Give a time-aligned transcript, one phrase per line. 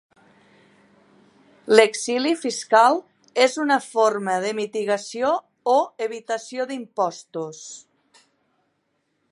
[1.73, 2.97] L'exili fiscal
[3.45, 5.31] és una forma de mitigació
[5.77, 5.77] o
[6.07, 7.63] evitació d'impostos.